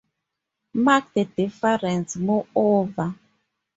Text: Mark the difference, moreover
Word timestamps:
Mark 0.73 1.13
the 1.13 1.25
difference, 1.25 2.15
moreover 2.15 3.13